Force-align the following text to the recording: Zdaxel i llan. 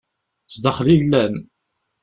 Zdaxel 0.53 0.87
i 0.95 0.97
llan. 1.01 1.35